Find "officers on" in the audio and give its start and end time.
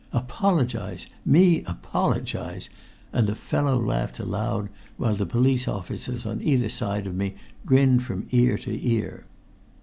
5.67-6.41